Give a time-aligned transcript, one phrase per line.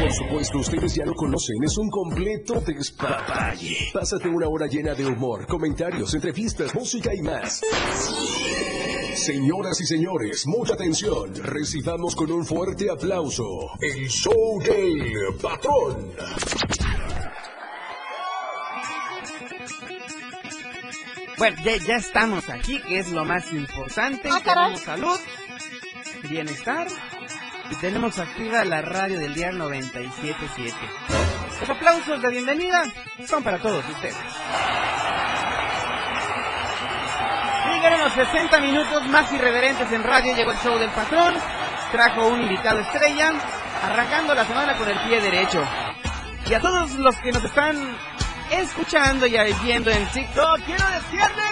[0.00, 3.90] Por supuesto, ustedes ya lo conocen, es un completo despapalle.
[3.92, 7.60] Pásate una hora llena de humor, comentarios, entrevistas, música y más.
[9.14, 11.34] Señoras y señores, mucha atención.
[11.34, 13.44] Recibamos con un fuerte aplauso
[13.78, 16.12] el show del patrón.
[21.36, 24.30] Bueno, ya, ya estamos aquí, que es lo más importante.
[24.32, 24.40] Ah.
[24.42, 25.18] Tenemos salud,
[26.30, 26.88] bienestar
[27.70, 30.72] y tenemos activa la radio del día 97.7.
[31.60, 32.84] Los aplausos de bienvenida
[33.26, 34.16] son para todos ustedes.
[37.72, 40.34] Llegaron los 60 minutos más irreverentes en radio.
[40.34, 41.34] Llegó el show del patrón.
[41.92, 43.32] Trajo un invitado estrella.
[43.82, 45.64] Arrancando la semana con el pie derecho.
[46.46, 47.76] Y a todos los que nos están
[48.50, 51.49] escuchando y viendo en TikTok, quiero decirles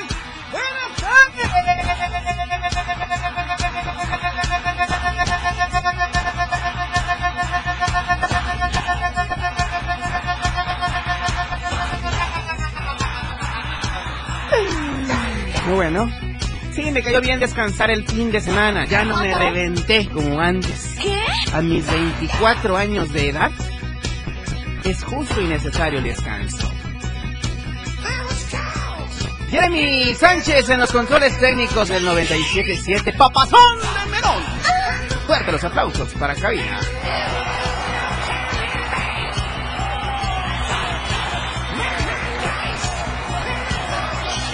[15.91, 16.12] bueno.
[16.75, 18.84] Sí, me cayó bien descansar el fin de semana.
[18.86, 20.97] Ya no me reventé como antes.
[21.00, 21.19] ¿Qué?
[21.53, 23.50] A mis 24 años de edad,
[24.84, 26.70] es justo y necesario el descanso.
[29.50, 34.42] Jeremy Sánchez en los controles técnicos del 97.7, Papazón de Melón.
[35.27, 36.80] Fuerte los aplausos para cabina.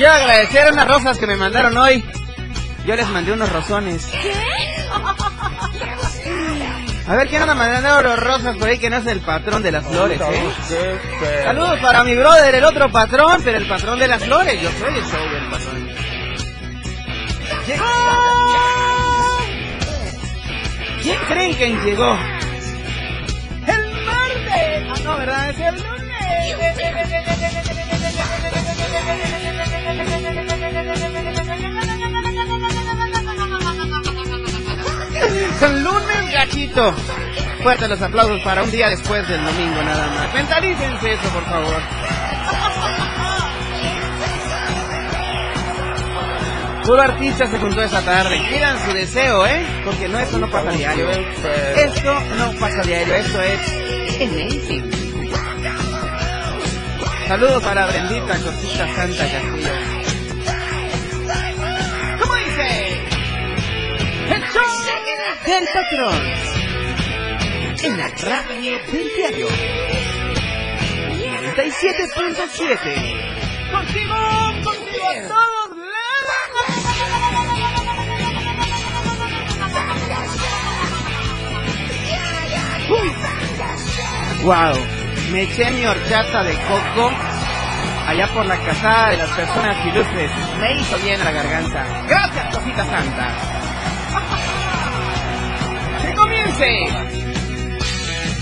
[0.04, 2.04] Quiero agradecer unas rosas que me mandaron hoy.
[2.84, 4.06] Yo les mandé unos rosones.
[7.08, 9.72] A ver, ¿quién anda mandando los rosas por ahí que no es el patrón de
[9.72, 11.00] las flores, eh?
[11.44, 14.60] Saludos para mi brother, el otro patrón, pero el patrón de las flores.
[14.60, 15.88] Yo soy el show del patrón.
[17.66, 17.86] ¡Llegó!
[21.02, 22.18] ¿Quién creen que llegó?
[23.66, 24.86] ¡El martes!
[24.86, 25.48] Ah, no, ¿verdad?
[25.48, 26.04] Es el lunes.
[35.82, 36.94] Lunes, gachito.
[37.62, 40.34] Fuerte los aplausos para un día después del domingo nada más.
[40.34, 41.82] Mentalícense eso, por favor.
[46.84, 48.38] Puro artista se juntó esa tarde.
[48.52, 49.64] Pidan su deseo, ¿eh?
[49.84, 51.08] Porque no, esto no pasa diario.
[51.08, 53.60] Esto no pasa diario, esto es
[54.20, 55.03] amazing.
[57.26, 59.72] Saludos para Brendita, cosita santa Castillo.
[62.20, 63.00] ¿Cómo dice?
[64.28, 64.62] El show
[65.46, 66.20] del patrón.
[67.82, 69.48] En la radio del diario.
[71.56, 73.72] 97.7.
[73.72, 74.16] Contigo,
[74.62, 75.54] contigo todos.
[84.44, 84.76] Wow,
[85.30, 87.10] me eché mi horchata de coco
[88.06, 90.30] allá por la casada de las personas ilustres.
[90.60, 91.86] Me hizo bien la garganta.
[92.08, 93.36] Gracias, cosita santa.
[96.02, 96.88] ¡Que comience!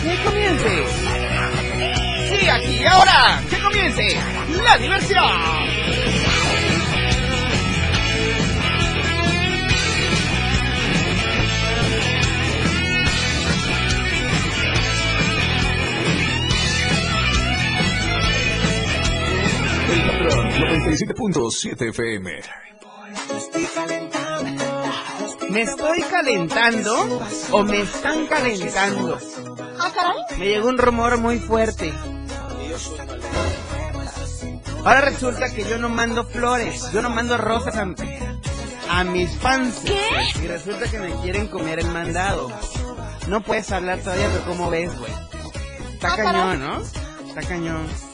[0.03, 0.85] ¡Que comience!
[2.29, 4.19] Sí, aquí, ahora, que comience
[4.65, 5.31] la diversión.
[19.93, 22.41] El patrón 97.7 FM.
[25.51, 27.21] ¿Me estoy calentando
[27.51, 29.19] o me están calentando?
[29.79, 30.15] Ah.
[30.39, 31.93] Me llegó un rumor muy fuerte.
[34.85, 37.87] Ahora resulta que yo no mando flores, yo no mando rosas a,
[38.99, 39.83] a mis fans.
[40.43, 42.51] Y resulta que me quieren comer el mandado.
[43.29, 45.13] No puedes hablar todavía, pero ¿cómo ves, güey?
[45.93, 46.81] Está Ah, cañón, ¿no?
[47.29, 48.12] Está cañón.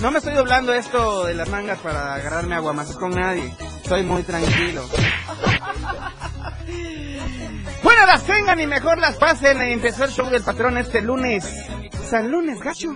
[0.00, 3.54] No me estoy doblando esto de las mangas para agarrarme aguamazos con nadie.
[3.82, 4.88] Estoy muy tranquilo.
[7.82, 9.60] Bueno, las tengan y mejor las pasen.
[9.62, 11.44] Empezó el show del patrón este lunes.
[12.08, 12.94] San lunes, gacho.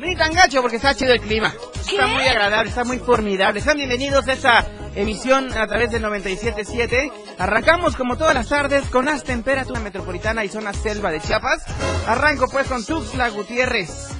[0.00, 1.52] Ni tan gacho porque está chido el clima.
[1.74, 3.60] Está muy agradable, está muy formidable.
[3.60, 7.12] Sean bienvenidos a esta emisión a través del 97.7.
[7.38, 11.64] Arrancamos como todas las tardes con las temperaturas metropolitana y zona selva de Chiapas.
[12.06, 14.13] Arranco pues con Tuxtla Gutiérrez.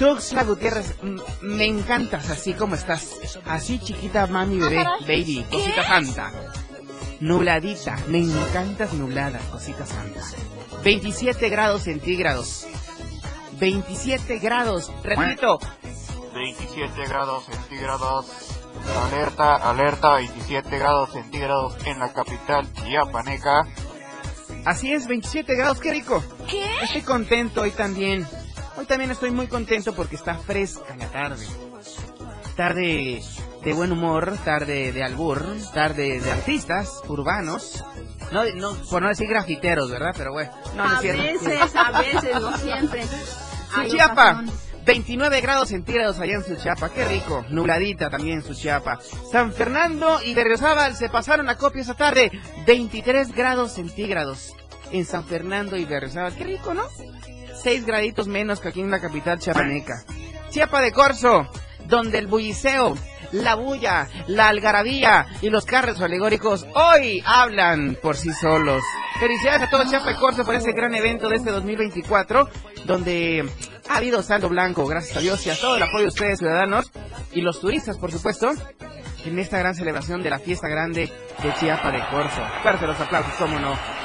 [0.00, 0.94] Tuxtla Gutiérrez,
[1.42, 3.38] me encantas así como estás.
[3.44, 6.32] Así chiquita, mami, bebé, baby, cosita santa.
[7.20, 10.22] Nubladita, me encantas nublada, cosita santa.
[10.82, 12.66] 27 grados centígrados.
[13.58, 15.58] 27 grados, repito.
[16.32, 18.26] 27 grados centígrados.
[19.04, 23.66] Alerta, alerta, 27 grados centígrados en la capital Chiapaneca.
[24.64, 26.24] Así es, 27 grados, qué rico.
[26.48, 26.64] ¿Qué?
[26.84, 28.26] Estoy contento hoy también.
[28.80, 31.46] Hoy también estoy muy contento porque está fresca la tarde.
[32.56, 33.22] Tarde
[33.62, 35.44] de buen humor, tarde de albur,
[35.74, 37.84] tarde de artistas urbanos.
[38.32, 40.14] No, no, por no decir grafiteros, ¿verdad?
[40.16, 41.22] Pero bueno, no, no a cierto.
[41.22, 43.04] veces, a veces, no siempre.
[43.74, 44.50] Suchiapa, ocasión.
[44.86, 47.44] 29 grados centígrados allá en Suchiapa, qué rico.
[47.50, 48.98] Nubladita también Suchiapa.
[49.30, 52.32] San Fernando y Berriozábal se pasaron a copia esa tarde,
[52.66, 54.54] 23 grados centígrados
[54.90, 56.84] en San Fernando y Berriozábal, qué rico, ¿no?
[57.62, 60.04] 6 graditos menos que aquí en la capital chiapaneca.
[60.50, 61.48] Chiapa de Corzo,
[61.86, 62.96] donde el bulliceo,
[63.32, 68.82] la bulla, la algarabía y los carros alegóricos hoy hablan por sí solos.
[69.18, 72.48] Felicidades a todo Chiapa de Corzo por ese gran evento de este 2024,
[72.86, 73.48] donde
[73.88, 76.90] ha habido saldo blanco, gracias a Dios y a todo el apoyo de ustedes, ciudadanos,
[77.32, 78.52] y los turistas, por supuesto,
[79.24, 82.42] en esta gran celebración de la fiesta grande de Chiapa de Corzo.
[82.62, 83.99] Fuerte los aplausos, cómo no.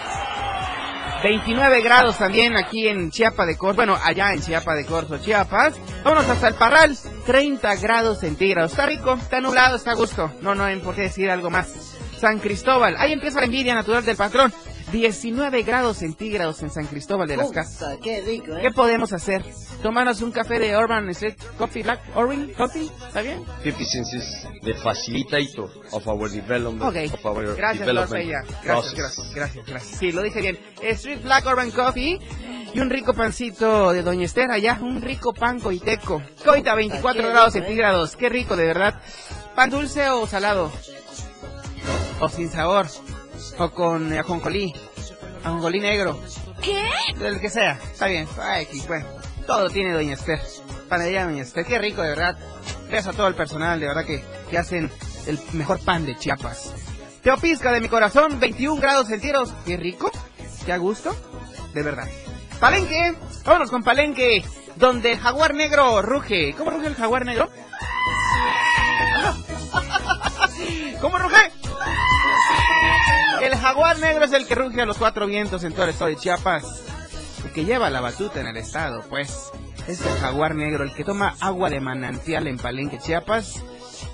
[1.23, 5.75] 29 grados también aquí en Chiapa de Corzo, bueno, allá en Chiapa de Corzo, Chiapas.
[6.03, 8.71] Vámonos hasta el Parral, 30 grados centígrados.
[8.71, 10.31] Está rico, está nublado, está a gusto.
[10.41, 11.97] No, no hay por qué decir algo más.
[12.19, 14.53] San Cristóbal, ahí empieza la envidia natural del patrón.
[14.91, 17.97] 19 grados centígrados en San Cristóbal de las Casas.
[18.03, 18.61] Qué rico, ¿eh?
[18.61, 19.43] ¿Qué podemos hacer?
[19.81, 23.43] Tomarnos un café de Urban Street Coffee Black Orange Coffee, ¿está bien?
[23.63, 28.29] efficiencies the facilitator of our development Ok, of our gracias, development.
[28.63, 29.99] Gracias, gracias, gracias, gracias.
[29.99, 30.59] Sí, lo dije bien.
[30.81, 32.19] Street Black Urban Coffee
[32.73, 36.21] y un rico pancito de Doña Esther allá, un rico pan coiteco.
[36.43, 37.67] Coita, 24 Qué grados rico, ¿eh?
[37.67, 39.01] centígrados, qué rico, de verdad.
[39.55, 40.71] ¿Pan dulce o salado?
[42.19, 42.87] O sin sabor.
[43.57, 44.73] O con eh, ajonjolí.
[45.43, 46.19] Ajonjolí negro.
[46.61, 46.89] ¿Qué?
[47.21, 48.27] El que sea, está bien.
[48.41, 49.05] Ay, bueno,
[49.45, 50.39] todo tiene Doña Esther.
[50.89, 52.37] Panadería Doña Esther, qué rico, de verdad.
[52.87, 54.91] Gracias a todo el personal, de verdad que, que hacen
[55.27, 56.73] el mejor pan de Chiapas.
[57.21, 59.53] Teopisca de mi corazón, 21 grados centígrados.
[59.65, 60.11] Qué rico,
[60.65, 61.15] qué a gusto,
[61.73, 62.07] de verdad.
[62.59, 64.43] Palenque, vámonos con Palenque,
[64.75, 66.53] donde el jaguar negro ruge.
[66.57, 67.49] ¿Cómo ruge el jaguar negro?
[71.01, 71.51] ¿Cómo ruge?
[73.45, 76.09] El jaguar negro es el que ruge a los cuatro vientos en todo el estado
[76.09, 76.63] de Chiapas.
[77.43, 79.51] El que lleva la batuta en el estado, pues.
[79.87, 83.61] Es el jaguar negro, el que toma agua de manantial en Palenque, Chiapas,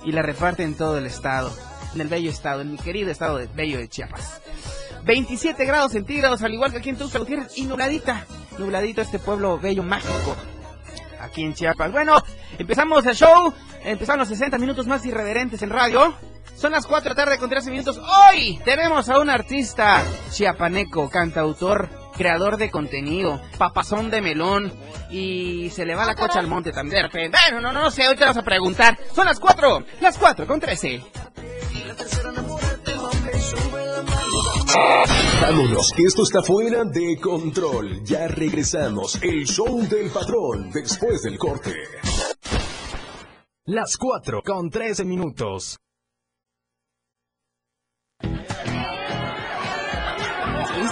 [0.03, 1.49] y la reparte en todo el estado.
[1.95, 4.41] En el bello estado, en mi querido estado de bello de Chiapas.
[5.05, 8.25] 27 grados centígrados, al igual que aquí en Tuxtla Gutiérrez, y nubladita.
[8.57, 10.35] Nubladito este pueblo bello, mágico.
[11.21, 11.89] Aquí en Chiapas.
[11.93, 12.21] Bueno,
[12.59, 13.53] empezamos el show.
[13.85, 16.17] Empezaron los 60 minutos más irreverentes en radio.
[16.61, 17.97] Son las 4 de la tarde con 13 minutos.
[17.97, 24.71] Hoy tenemos a un artista chiapaneco, cantautor, creador de contenido, papazón de melón
[25.09, 27.09] y se le va la cocha al monte también.
[27.11, 28.95] Bueno, no, no, no sé, hoy te vas a preguntar.
[29.11, 31.01] Son las 4, las 4 con 13.
[35.41, 38.03] Vámonos, que esto está fuera de control.
[38.03, 39.19] Ya regresamos.
[39.23, 41.73] El show del patrón después del corte.
[43.65, 45.79] Las 4 con 13 minutos.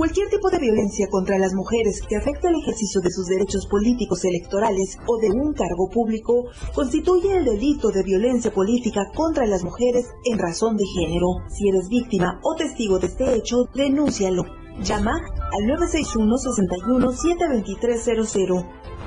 [0.00, 4.24] Cualquier tipo de violencia contra las mujeres que afecta el ejercicio de sus derechos políticos
[4.24, 10.06] electorales o de un cargo público constituye el delito de violencia política contra las mujeres
[10.24, 11.26] en razón de género.
[11.50, 14.46] Si eres víctima o testigo de este hecho, denúncialo.
[14.82, 15.20] Llama
[15.52, 18.66] al 961-61-72300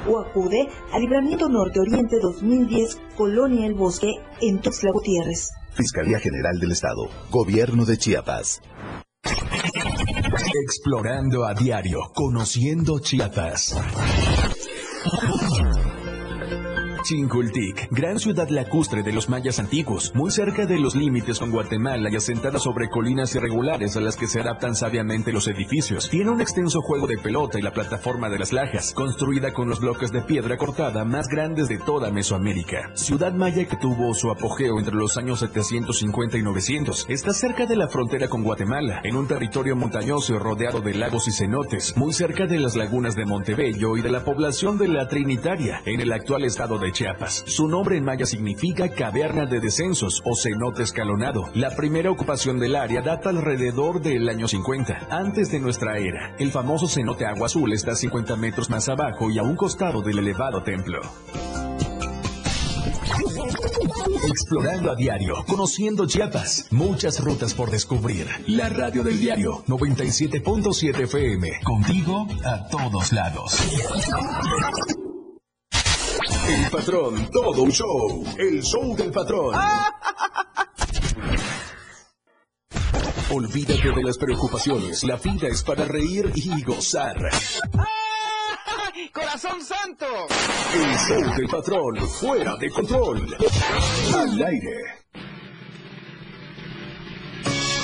[0.10, 5.50] o acude al Libramiento Norte Oriente 2010, Colonia El Bosque, en Tuxtla Gutiérrez.
[5.72, 7.10] Fiscalía General del Estado.
[7.32, 8.62] Gobierno de Chiapas.
[10.56, 13.76] Explorando a diario, conociendo Chiapas.
[17.04, 22.10] Chincoltic, gran ciudad lacustre de los mayas antiguos, muy cerca de los límites con Guatemala
[22.10, 26.10] y asentada sobre colinas irregulares a las que se adaptan sabiamente los edificios.
[26.10, 29.82] Tiene un extenso juego de pelota y la plataforma de las lajas, construida con los
[29.82, 32.92] bloques de piedra cortada más grandes de toda Mesoamérica.
[32.96, 37.06] Ciudad maya que tuvo su apogeo entre los años 750 y 900.
[37.10, 41.34] Está cerca de la frontera con Guatemala, en un territorio montañoso rodeado de lagos y
[41.34, 45.82] cenotes, muy cerca de las lagunas de Montebello y de la población de la Trinitaria,
[45.86, 47.44] en el actual estado de Chiapas.
[47.48, 51.50] Su nombre en maya significa caverna de descensos o cenote escalonado.
[51.54, 56.36] La primera ocupación del área data alrededor del año 50, antes de nuestra era.
[56.40, 60.20] El famoso cenote Agua Azul está 50 metros más abajo y a un costado del
[60.20, 61.02] elevado templo.
[64.28, 68.28] Explorando a diario, conociendo Chiapas, muchas rutas por descubrir.
[68.48, 73.58] La radio del diario 97.7 FM, contigo a todos lados.
[76.54, 78.24] El patrón, todo un show.
[78.38, 79.56] El show del patrón.
[83.32, 85.04] Olvídate de las preocupaciones.
[85.04, 87.16] La vida es para reír y gozar.
[89.12, 90.06] ¡Corazón santo!
[90.76, 93.36] El show del patrón, fuera de control.
[94.14, 94.78] Al aire.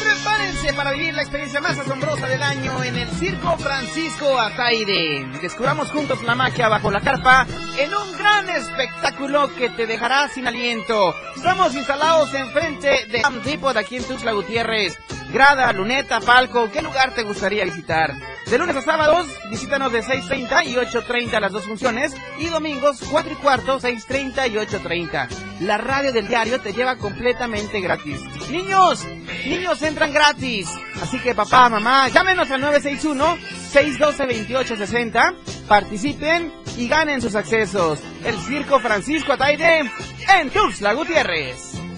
[0.09, 5.23] Prepárense para vivir la experiencia más asombrosa del año en el Circo Francisco Ataide.
[5.39, 7.45] Descubramos juntos la magia bajo la carpa
[7.77, 11.13] en un gran espectáculo que te dejará sin aliento.
[11.35, 14.97] Estamos instalados enfrente de Am Depot aquí en Tuxtla Gutiérrez.
[15.31, 18.15] Grada, luneta, palco, ¿qué lugar te gustaría visitar?
[18.49, 22.15] De lunes a sábados, visítanos de 6.30 y 8.30 las dos funciones.
[22.39, 25.27] Y domingos, 4 y cuarto, 6.30 y 8.30.
[25.59, 28.19] La radio del diario te lleva completamente gratis.
[28.49, 29.05] Niños,
[29.45, 30.67] niños entran gratis.
[30.99, 35.35] Así que papá, mamá, llámenos al 961-612-2860.
[35.67, 37.99] Participen y ganen sus accesos.
[38.23, 39.91] El Circo Francisco Ataide
[40.39, 41.88] en Tuxtla Gutiérrez.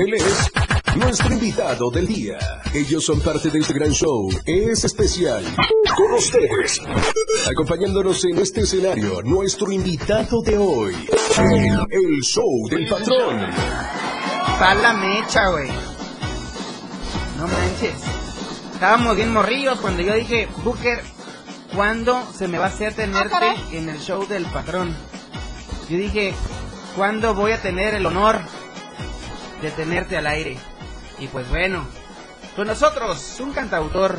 [0.00, 0.50] Él es
[0.96, 2.38] nuestro invitado del día.
[2.72, 4.30] Ellos son parte de este gran show.
[4.46, 5.44] Es especial.
[5.94, 6.80] Con ustedes.
[7.50, 10.94] Acompañándonos en este escenario, nuestro invitado de hoy.
[11.36, 13.46] El, el show del patrón.
[14.58, 15.68] Pa' la mecha, güey.
[17.36, 18.00] No manches.
[18.72, 21.02] Estábamos bien morrillos cuando yo dije, Booker,
[21.74, 24.96] ¿cuándo se me va a hacer tenerte en el show del patrón?
[25.90, 26.32] Yo dije,
[26.96, 28.40] ¿cuándo voy a tener el honor
[29.62, 30.58] de tenerte al aire?
[31.18, 31.86] Y pues bueno,
[32.56, 34.18] con nosotros, un cantautor,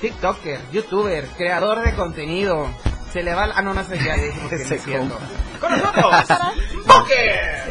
[0.00, 2.68] TikToker, YouTuber, creador de contenido.
[3.12, 3.48] Se le va...
[3.54, 5.18] Ah, no, no sé, ya dijimos que no es cierto.
[5.60, 6.38] Con nosotros,
[6.86, 7.64] Booker.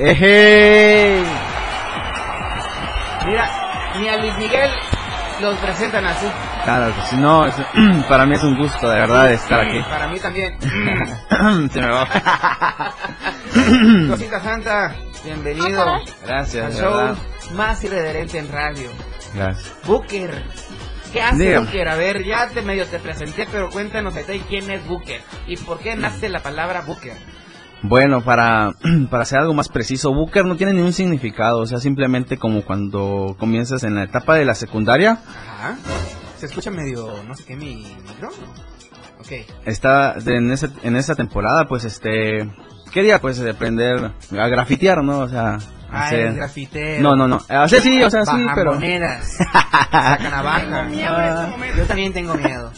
[3.25, 3.49] Mira,
[3.99, 4.69] ni a Luis Miguel
[5.41, 6.25] los presentan así.
[6.63, 7.55] Claro, que si no, es-
[8.09, 9.81] para mí es un gusto de verdad estar Sí, aquí.
[9.89, 10.57] Para mí también.
[11.71, 12.07] Se me va.
[14.09, 17.17] Cosita Santa, bienvenido Gracias, al show verdad.
[17.55, 18.89] más irreverente en radio.
[19.33, 19.73] Gracias.
[19.85, 20.43] Booker.
[21.11, 21.65] ¿Qué hace Dígame.
[21.65, 21.87] Booker?
[21.89, 25.57] A ver, ya te medio te presenté, pero cuéntanos a ti quién es Booker y
[25.57, 27.13] por qué nace la palabra Booker.
[27.83, 28.71] Bueno, para,
[29.11, 33.35] para hacer algo más preciso, Booker no tiene ningún significado, o sea, simplemente como cuando
[33.37, 35.77] comienzas en la etapa de la secundaria, Ajá.
[36.37, 37.75] Se escucha medio, no sé qué, mi
[38.07, 38.47] micrófono.
[39.19, 39.31] Ok.
[39.65, 42.49] está en, ese, en esa temporada, pues este,
[42.93, 45.19] quería pues aprender a grafitear, ¿no?
[45.19, 45.57] O sea,
[45.95, 47.01] Ah, hacer- eres grafitero.
[47.03, 48.73] No, no, no, o sea, sí, o sea, sí, pero...
[48.73, 49.37] monedas.
[49.91, 50.87] Saca navaja.
[50.89, 51.77] Este momento.
[51.77, 52.71] Yo también tengo miedo.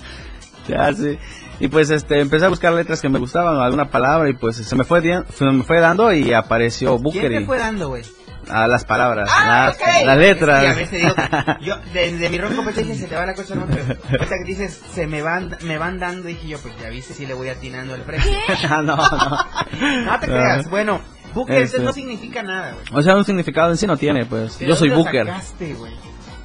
[0.68, 1.18] Ya, sí.
[1.60, 4.76] Y pues este, empecé a buscar letras que me gustaban, alguna palabra, y pues se
[4.76, 5.02] me fue,
[5.34, 8.04] se me fue dando y apareció Booker ¿Quién te fue dando, güey?
[8.50, 10.06] A las palabras, Ah, las, ok.
[10.06, 10.64] las letras.
[10.64, 11.16] Y a veces digo,
[11.62, 14.48] yo, desde mi ronco pensé que se te va la cosa, no, pero ahorita que
[14.48, 17.50] dices, se me van, me van dando, dije yo, pues ya viste si le voy
[17.50, 18.32] atinando al precio.
[18.70, 20.06] Ah, no, no.
[20.06, 21.02] No te creas, bueno,
[21.34, 21.80] Booker Este.
[21.80, 22.86] no significa nada, güey.
[22.92, 24.58] O sea, un significado en sí no tiene, pues.
[24.60, 25.28] ¿De Yo soy Booker.
[25.28, 25.76] sacaste?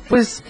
[0.09, 0.43] Pues,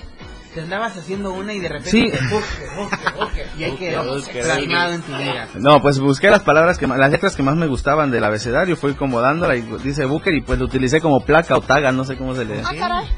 [0.54, 2.11] Te andabas haciendo una y de repente, Sí.
[2.11, 4.02] Booker, Booker, Booker, y ahí quedó
[4.42, 5.47] plasmado en tu vida.
[5.54, 8.76] no, pues busqué las palabras que más- las letras que más me gustaban del abecedario,
[8.76, 12.02] fui como dándola y dice Booker y pues lo utilicé como placa o taga, no
[12.04, 12.62] sé cómo se le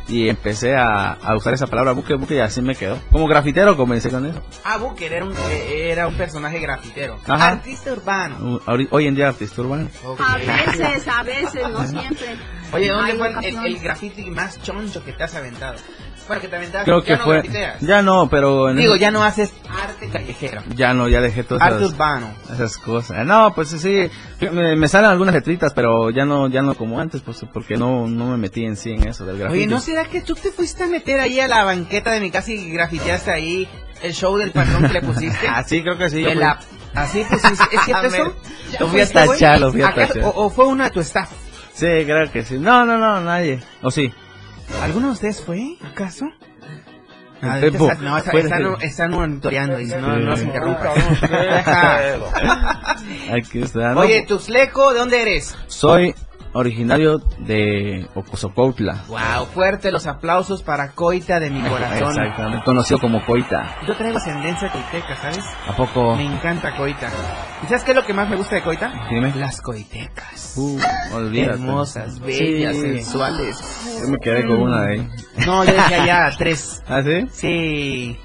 [0.09, 2.99] Y empecé a, a usar esa palabra Booker, Booker y así me quedó.
[3.11, 4.43] Como grafitero comencé con eso.
[4.62, 7.19] Ah, Booker era un, eh, era un personaje grafitero.
[7.27, 7.49] Ajá.
[7.53, 8.61] Artista urbano.
[8.67, 9.89] Uh, Hoy en día artista urbano.
[10.19, 12.37] A veces, a veces, no siempre.
[12.75, 15.77] Oye, ¿dónde fue el, el, el graffiti más choncho que te has aventado?
[16.29, 17.43] Bueno, que aventabas, Creo que no fue...
[17.81, 18.71] Ya no, pero...
[18.71, 20.62] en Digo, ese- ya no haces arte callejero.
[20.75, 22.35] Ya no, ya dejé todas Arte esas, urbano.
[22.52, 23.26] esas cosas.
[23.26, 24.09] No, pues sí,
[24.52, 28.07] me, me salen algunas letritas, pero ya no ya no como antes, pues porque no,
[28.07, 29.59] no me metí en sí en eso del grafiti.
[29.64, 32.31] Oye, ¿no será que tú te fuiste a meter ahí a la banqueta de mi
[32.31, 33.69] casa y grafiteaste ahí
[34.02, 35.47] el show del patrón que le pusiste?
[35.49, 36.23] Ah, sí, creo que sí.
[36.23, 36.59] la
[36.95, 38.35] Así, pues, ¿es, es cierto eso?
[38.79, 40.25] Lo fui a tachar, lo fui a ¿Acaso- tachar.
[40.26, 41.31] O, o fue una de tu staff?
[41.75, 42.59] Sí, creo que sí.
[42.59, 43.61] No, no, no, nadie.
[43.81, 44.12] ¿O sí?
[44.83, 46.26] ¿Alguno de ustedes fue, acaso?
[47.45, 50.95] Ah, está- no, está- están, están monitoreando, dice, no, no se interrumpa.
[53.33, 53.95] Aquí está.
[53.95, 54.00] ¿no?
[54.00, 55.57] Oye, Tuxleco, ¿de dónde eres?
[55.66, 56.14] Soy
[56.54, 59.04] originario de Ocosocautla.
[59.09, 62.11] Wow, fuerte los aplausos para Coita de mi corazón.
[62.11, 62.64] Exactamente.
[62.64, 63.76] Conocido como Coita.
[63.87, 65.40] Yo traigo ascendencia coiteca, ¿sabes?
[65.68, 66.16] ¿A poco?
[66.16, 67.09] Me encanta Coita.
[67.62, 68.92] ¿Y sabes qué es lo que más me gusta de Coita?
[69.09, 69.32] Dime.
[69.37, 70.54] Las coitecas.
[70.56, 70.78] Uh,
[71.14, 71.52] olvídate.
[71.52, 72.80] Hermosas, bellas, Sí.
[72.80, 73.59] sensuales.
[74.02, 75.09] Yo me quedé con una de ahí.
[75.47, 76.82] No, yo dejé allá tres.
[76.88, 77.26] ¿Ah, sí?
[77.32, 78.21] Sí.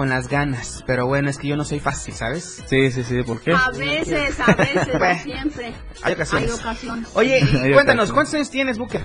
[0.00, 0.82] Con las ganas.
[0.86, 2.62] Pero bueno, es que yo no soy fácil, ¿sabes?
[2.66, 3.22] Sí, sí, sí.
[3.22, 3.52] ¿Por qué?
[3.52, 5.74] A veces, a veces, no siempre.
[6.02, 6.50] Hay ocasiones.
[6.52, 7.08] Hay ocasiones.
[7.12, 7.42] Oye, Hay
[7.74, 7.74] cuéntanos,
[8.08, 8.12] ocasiones.
[8.12, 9.04] ¿cuántos años tienes, Booker?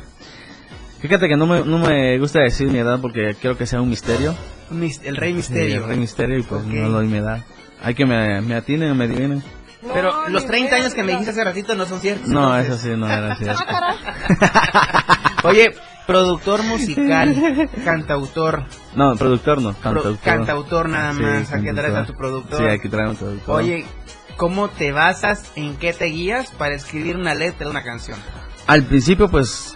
[1.01, 3.89] Fíjate que no me, no me gusta decir mi edad porque quiero que sea un
[3.89, 4.37] misterio.
[4.69, 5.81] Mis- El Rey Sí, Misterio.
[5.83, 6.67] el rey misterio y pues Ok.
[6.67, 7.43] no doy mi edad.
[7.83, 9.43] Hay que me, me atinen o me adivinen.
[9.93, 12.29] Pero los 30 años que me dijiste hace ratito no son ciertos.
[12.29, 12.85] No, entonces.
[12.85, 13.61] eso sí no era cierto.
[15.43, 15.75] Oye,
[16.07, 18.63] productor musical, cantautor,
[18.95, 20.17] No, productor no, pro- cantautor.
[20.19, 21.51] cantautor nada Sí, más.
[21.53, 22.71] Hay que traer a tu productor.
[22.71, 23.55] Sí, que traer a productor.
[23.61, 23.85] Oye,
[24.37, 28.17] ¿cómo te basas, en qué te guías para escribir una letra de una canción?
[28.67, 29.75] Al principio pues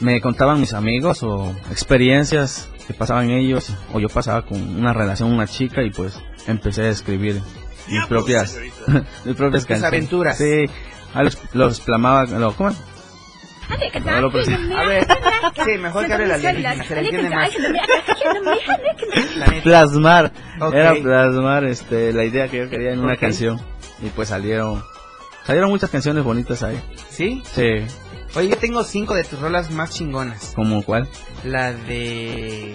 [0.00, 5.28] me contaban mis amigos o experiencias que pasaban ellos o yo pasaba con una relación
[5.28, 7.40] con una chica y pues empecé a escribir
[7.88, 8.58] mis propias
[9.24, 9.84] mis propias canciones.
[9.84, 10.36] aventuras.
[10.38, 10.66] Sí,
[11.14, 12.70] a los, los plamaba, lo, ¿cómo?
[14.04, 15.06] No lo presi- A ver,
[15.64, 16.52] sí, mejor que hable la se
[16.94, 17.50] le entiende más.
[19.62, 20.74] Plasmar, Ok.
[20.74, 23.20] era plasmar este la idea que yo quería en una Ok.
[23.20, 23.60] canción
[24.02, 24.82] y pues salieron
[25.46, 26.80] salieron muchas canciones bonitas ahí.
[27.10, 27.42] ¿Sí?
[27.52, 27.86] Sí,
[28.36, 30.52] Oye, yo tengo cinco de tus rolas más chingonas.
[30.56, 31.08] como cuál?
[31.44, 32.74] La de...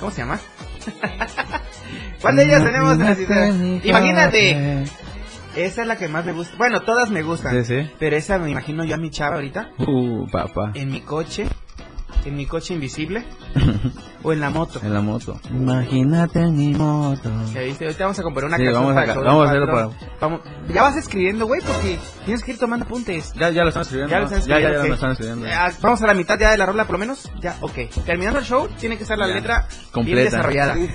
[0.00, 0.40] ¿Cómo se llama?
[2.22, 2.96] ¿Cuál de ellas tenemos?
[3.84, 4.84] Imagínate.
[5.58, 6.54] Esa es la que más me gusta.
[6.56, 7.64] Bueno, todas me gustan.
[7.64, 7.90] Sí, sí.
[7.98, 9.70] Pero esa me imagino yo a mi chava ahorita.
[9.78, 10.70] Uh, papá.
[10.74, 11.46] En mi coche.
[12.24, 13.24] En mi coche invisible.
[14.22, 14.80] o en la moto.
[14.82, 15.40] En la moto.
[15.50, 17.30] Imagínate en mi moto.
[17.54, 17.84] ¿Ya viste?
[17.86, 19.94] Ahorita vamos a componer una Sí, canción vamos a para show vamos a hacerlo.
[20.20, 20.40] Vamos-
[20.74, 23.32] Ya vas escribiendo, güey, porque tienes que ir tomando apuntes.
[23.34, 24.10] Ya, ya lo están escribiendo.
[24.12, 24.82] Ya lo están Ya, ya, escribiendo.
[24.82, 25.46] ya lo están escribiendo.
[25.46, 27.30] Ya, vamos a la mitad ya de la rola, por lo menos.
[27.40, 27.74] Ya, ok.
[28.04, 29.34] Terminando el show, tiene que estar la Ya.
[29.34, 30.16] letra Completa.
[30.16, 30.74] bien desarrollada.
[30.74, 30.90] Sí,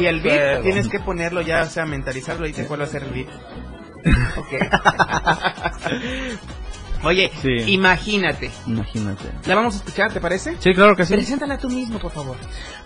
[0.00, 0.62] Y el beat, pedo.
[0.62, 3.28] tienes que ponerlo ya, o sea, mentalizarlo y te cuál va a ser el beat.
[4.36, 4.52] Ok.
[7.04, 7.72] Oye, Sí.
[7.72, 8.50] imagínate.
[8.66, 9.30] Imagínate.
[9.46, 10.56] ¿La vamos a escuchar, te parece?
[10.58, 11.12] Sí, claro que sí.
[11.14, 12.36] Preséntala tú mismo, por favor.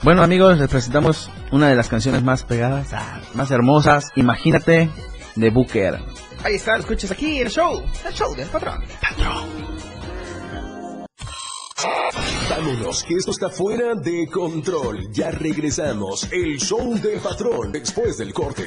[0.02, 4.08] Bueno, amigos, les presentamos una de las canciones más pegadas, ah, más hermosas.
[4.16, 4.90] Imagínate
[5.36, 5.98] de Booker.
[6.44, 7.82] Ahí está, lo escuchas aquí en el show.
[8.06, 8.82] El show del patrón.
[12.50, 15.10] Vámonos, que esto está fuera de control.
[15.12, 16.28] Ya regresamos.
[16.32, 18.66] El show del patrón después del corte.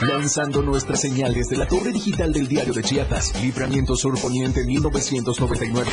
[0.00, 3.32] Lanzando nuestras señales de la torre digital del diario de Chiapas.
[3.42, 5.90] Libramiento Sur Poniente 1999.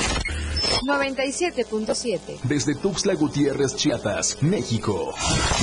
[0.84, 2.20] 97.7.
[2.44, 5.16] Desde Tuxtla Gutiérrez, Chiapas, México.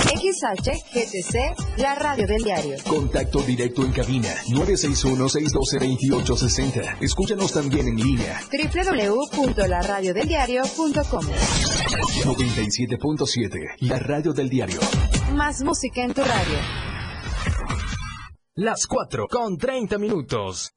[0.07, 2.77] XHGTC, la radio del diario.
[2.89, 6.97] Contacto directo en cabina 961-612-2860.
[7.01, 8.41] Escúchanos también en línea.
[8.51, 11.27] www.laradiodeldiario.com.
[12.25, 13.75] 97.7.
[13.81, 14.81] La radio del diario.
[15.35, 16.92] Más música en tu radio.
[18.55, 20.75] Las 4 con 30 minutos.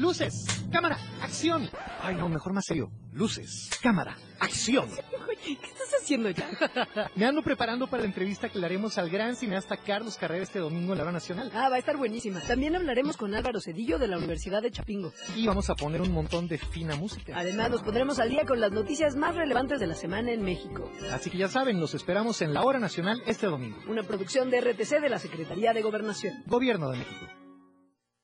[0.00, 1.68] Luces, cámara, acción.
[2.00, 2.90] Ay, no, mejor más serio.
[3.12, 4.88] Luces, cámara, acción.
[5.44, 6.48] ¿Qué estás haciendo ya?
[7.16, 10.58] Me ando preparando para la entrevista que le haremos al gran cineasta Carlos Carrera este
[10.58, 11.50] domingo en la hora nacional.
[11.54, 12.40] Ah, va a estar buenísima.
[12.40, 15.12] También hablaremos con Álvaro Cedillo de la Universidad de Chapingo.
[15.36, 17.34] Y vamos a poner un montón de fina música.
[17.36, 20.90] Además, nos pondremos al día con las noticias más relevantes de la semana en México.
[21.12, 23.76] Así que ya saben, los esperamos en la hora nacional este domingo.
[23.86, 26.42] Una producción de RTC de la Secretaría de Gobernación.
[26.46, 27.39] Gobierno de México.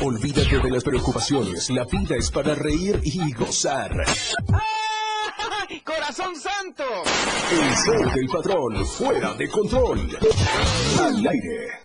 [0.00, 1.70] Olvídate de las preocupaciones.
[1.70, 3.90] La vida es para reír y gozar.
[5.84, 6.84] ¡Corazón santo!
[7.50, 10.18] El show del patrón, fuera de control.
[11.00, 11.80] Al aire.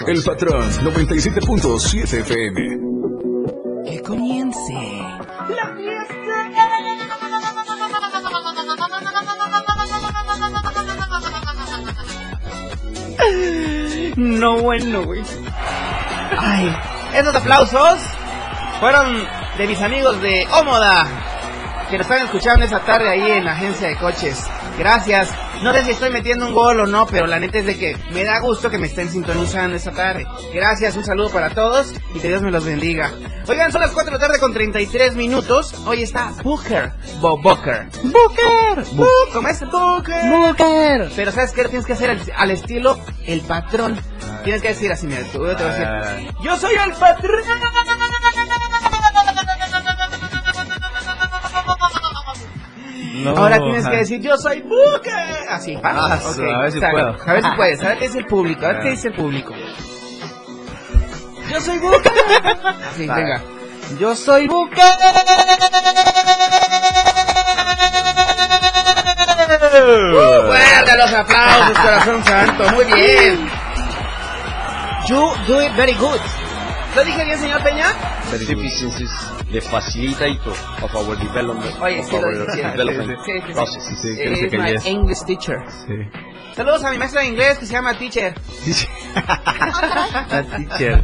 [0.07, 2.77] El patrón 97.7 FM.
[3.85, 4.73] Que comience.
[14.15, 15.23] No bueno, güey.
[16.37, 16.75] Ay,
[17.13, 17.99] esos aplausos
[18.79, 19.23] fueron
[19.57, 21.07] de mis amigos de Ómoda,
[21.89, 24.45] que nos están escuchando esta tarde ahí en la agencia de coches.
[24.77, 25.44] Gracias.
[25.63, 27.97] No sé si estoy metiendo un gol o no, pero la neta es de que
[28.11, 30.25] me da gusto que me estén sintonizando esta tarde.
[30.53, 33.11] Gracias, un saludo para todos y que Dios me los bendiga.
[33.47, 35.73] Oigan, son las 4 de la tarde con 33 minutos.
[35.85, 36.91] Hoy está Booker.
[37.19, 37.87] Bob Booker.
[38.03, 38.85] Booker.
[38.95, 39.59] Bu- ¿Cómo es?
[39.61, 40.29] Booker.
[40.29, 41.11] Booker.
[41.15, 41.63] Pero ¿sabes qué?
[41.65, 43.99] Tienes que hacer al, al estilo el patrón.
[44.43, 46.31] Tienes que decir así, mira, tú, yo te voy a decir.
[46.43, 47.41] Yo soy el patrón.
[53.23, 55.13] No, Ahora tienes que decir, yo soy Booker.
[55.49, 55.77] Así.
[55.83, 57.15] Ah, Ok, a ver si puedo.
[57.25, 59.13] A ver si puedes, a ver qué dice el público, a ver qué dice el
[59.15, 59.53] público.
[61.51, 62.11] Yo soy Booker.
[62.91, 63.15] Así, Ah.
[63.15, 63.41] venga.
[63.99, 64.83] Yo soy Booker.
[69.45, 72.69] Uh, Fuerte los aplausos, corazón santo.
[72.71, 73.49] Muy bien.
[75.07, 76.19] You do it very good.
[76.95, 77.87] ¿Lo dije bien, señor Peña?
[78.31, 79.11] Deficiencies
[79.51, 81.75] de facilitator of our development.
[81.81, 82.61] Oye, of sí lo our dije, sí.
[82.61, 83.31] development Sí,
[84.01, 84.09] sí.
[84.17, 85.59] Es my English teacher.
[86.55, 88.33] Saludos a mi maestra de inglés que se llama Teacher.
[90.31, 91.03] La teacher.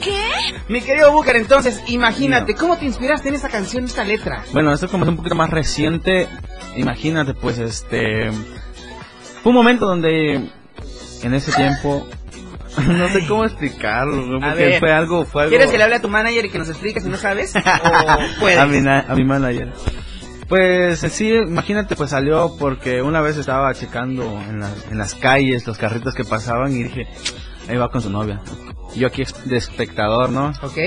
[0.00, 0.22] ¿Qué?
[0.68, 4.44] Mi querido Booker, entonces, imagínate, ¿cómo te inspiraste en esta canción, esta letra?
[4.52, 6.28] Bueno, esto como es un poquito más reciente,
[6.76, 8.30] imagínate, pues este
[9.42, 10.48] fue un momento donde
[11.22, 12.06] en ese tiempo
[12.86, 14.40] no sé cómo explicarlo, ¿no?
[14.40, 16.58] Porque ver, fue algo, fue algo ¿Quieres que le hable a tu manager y que
[16.58, 17.54] nos explique si no sabes?
[17.56, 18.58] ¿O puedes?
[18.58, 19.72] a mi, na- a mi manager.
[20.48, 25.66] Pues sí, imagínate, pues salió porque una vez estaba checando en, las- en las calles
[25.66, 27.06] los carritos que pasaban y dije,
[27.68, 28.40] ahí va con su novia.
[28.96, 30.52] Yo aquí de espectador, ¿no?
[30.62, 30.78] Ok.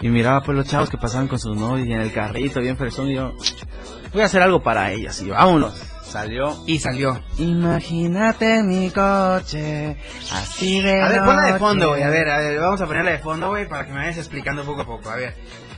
[0.00, 2.76] Y miraba pues los chavos que pasaban con su novia y en el carrito bien
[2.78, 3.34] fresón y yo,
[4.12, 5.74] voy a hacer algo para ellas y vámonos.
[6.12, 6.62] Salió.
[6.66, 7.18] Y salió.
[7.38, 9.96] Imagínate mi coche,
[10.30, 12.02] así de A ver, ponla de fondo, güey.
[12.02, 14.62] A ver, a ver, vamos a ponerla de fondo, güey, para que me vayas explicando
[14.62, 15.08] poco a poco.
[15.08, 15.34] A ver.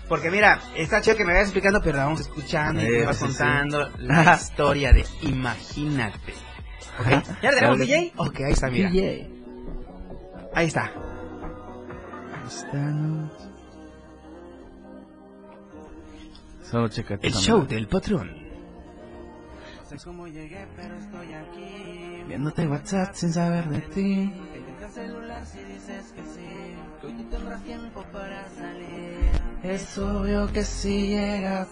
[0.08, 3.16] Porque mira, está chido que me vayas explicando, pero la vamos escuchando y me vas
[3.16, 3.28] sí, sí.
[3.28, 6.34] contando la historia de Imagínate.
[6.98, 7.06] ¿Ok?
[7.40, 8.12] ¿Ya le tenemos DJ?
[8.16, 8.90] Ok, ahí está, mira.
[8.90, 9.30] DJ.
[10.52, 10.90] Ahí está.
[12.44, 13.44] Esta noche.
[16.68, 16.90] Solo.
[17.22, 18.43] El show del patrón.
[19.96, 22.24] Sé cómo llegué, pero estoy aquí.
[22.26, 24.32] Viéndote WhatsApp sin saber de ti.
[24.92, 26.74] celular si dices que sí.
[27.00, 29.30] Que hoy tendrás tiempo para salir.
[29.62, 31.68] Es obvio que si llegas,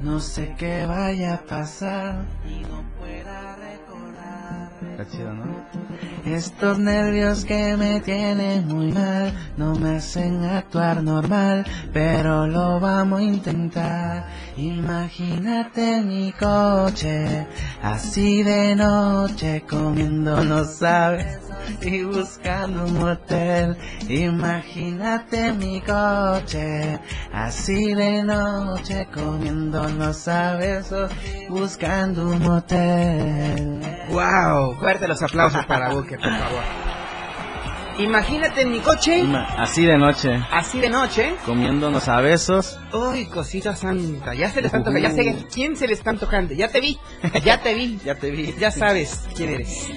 [0.00, 2.24] no sé qué vaya a pasar.
[2.48, 4.70] Y no pueda recordar.
[4.96, 5.44] Está chido, ¿no?
[6.24, 13.18] Estos nervios que me tienen muy mal no me hacen actuar normal, pero lo vamos
[13.18, 14.28] a intentar.
[14.56, 17.44] Imagínate mi coche,
[17.82, 21.40] así de noche comiendo, no sabes,
[21.80, 23.76] y buscando un motel.
[24.08, 27.00] Imagínate mi coche,
[27.32, 30.94] así de noche comiendo, no sabes,
[31.50, 33.80] buscando un motel.
[34.10, 34.83] ¡Wow!
[34.84, 36.62] Fuerte los aplausos para Booker, por favor.
[37.96, 41.34] Imagínate en mi coche, Ima- Así de noche, así de noche.
[41.46, 42.78] comiéndonos a besos.
[42.92, 46.52] Uy, cosita santa, ya se le está antojando, ya sé quién se le está antojando,
[46.52, 46.98] ya te vi,
[47.42, 48.52] ya te vi, Ya te vi.
[48.58, 49.88] ya sabes quién eres.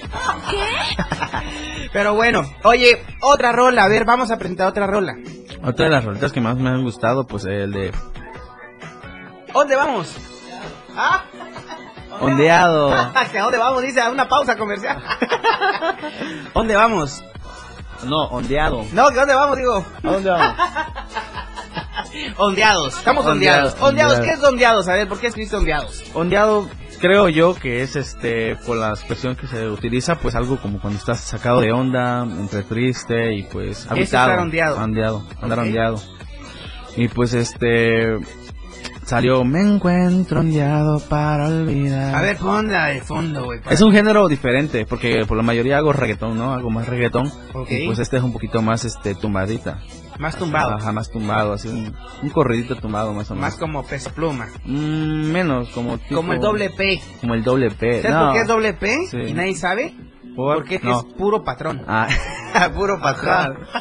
[1.92, 5.14] Pero bueno, oye, otra rola, a ver, vamos a presentar otra rola.
[5.62, 7.92] Otra de las rolitas que más me han gustado, pues el de
[9.52, 10.16] ¿Dónde vamos?
[10.96, 11.24] ¿Ah?
[12.20, 12.92] Ondeado.
[13.14, 13.82] ¿Hacia dónde vamos?
[13.82, 15.02] Dice, a una pausa comercial.
[16.54, 17.22] ¿Dónde vamos?
[18.04, 18.84] No, ondeado.
[18.92, 19.84] No, ¿que ¿dónde vamos, digo?
[20.02, 20.56] ¿A dónde vamos?
[22.36, 23.76] Ondeados, estamos ondeados.
[23.80, 24.20] Ondeados.
[24.20, 24.88] ¿qué es ondeados?
[24.88, 26.04] A ver, ¿por qué escribiste ondeados?
[26.14, 26.68] Ondeado
[27.00, 30.98] creo yo que es este por la expresión que se utiliza pues algo como cuando
[30.98, 34.76] estás sacado de onda entre triste y pues Es habitado estar ondeado.
[34.78, 36.02] ondeado, andar ondeado.
[36.96, 38.16] y pues este
[39.08, 43.60] salió me encuentro ondeado para olvidar A ver, ponla de fondo, güey.
[43.70, 47.70] es un género diferente porque por la mayoría hago reggaetón no algo más reggaetón Ok.
[47.70, 49.78] y pues este es un poquito más este tumbadita
[50.18, 50.74] Más tumbado.
[50.74, 54.48] Ajá, más tumbado así un, un corridito tumbado más o menos Más como pez pluma.
[54.64, 57.00] Mm, menos como tipo- Como el doble P.
[57.20, 58.24] como el doble P ¿Sabes No.
[58.26, 59.06] por qué es doble P?
[59.10, 59.16] Sí.
[59.28, 59.94] Y nadie sabe.
[60.36, 60.56] ¿Por?
[60.58, 60.98] Porque No.
[61.00, 61.82] es puro patrón.
[61.88, 62.08] Ah.
[62.74, 63.58] puro patrón.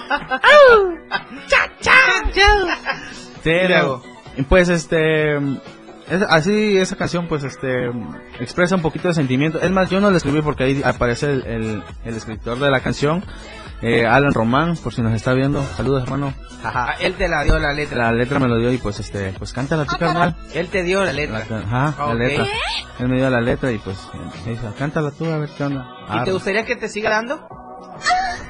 [3.43, 4.03] Sí, luego.
[4.37, 7.89] Y pues este es- así esa canción pues este
[8.39, 9.59] expresa un poquito de sentimiento.
[9.61, 12.79] Es más, yo no la escribí porque ahí aparece el, el- el escritor de la
[12.79, 13.23] canción,
[13.81, 15.61] eh, Alan Román, por si nos está viendo.
[15.75, 16.33] Saludos, hermano.
[16.63, 17.97] Ah, Él te la dio la letra.
[17.97, 20.35] La letra me lo dio y pues este pues canta la chica carnal.
[20.53, 21.45] Él te dio la letra.
[21.63, 22.15] Ajá, la Ok.
[22.19, 22.45] letra.
[22.99, 23.97] Él me dio la letra y pues
[24.45, 25.85] me dice, cántala tú a ver qué onda.
[26.09, 27.47] ¿Y te Ah, gustaría que te siga dando?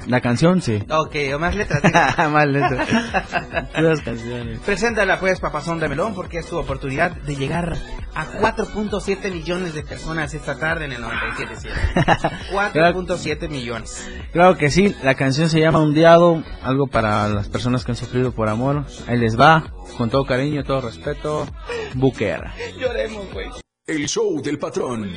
[0.07, 0.83] La canción sí.
[0.89, 1.81] Ok, o más letras.
[1.83, 2.29] digo.
[2.29, 2.87] Más letras.
[3.75, 4.59] Puras canciones.
[4.59, 7.75] Preséntala pues, papazón de melón, porque es tu oportunidad de llegar
[8.15, 12.31] a 4.7 millones de personas esta tarde en el 97.7.
[12.51, 14.09] 4.7 millones.
[14.31, 18.31] Claro que sí, la canción se llama Undiado, algo para las personas que han sufrido
[18.31, 18.85] por amor.
[19.07, 21.47] Ahí les va, con todo cariño, todo respeto,
[21.93, 22.43] Booker.
[22.79, 23.47] Lloremos, güey.
[23.85, 25.09] El show del patrón.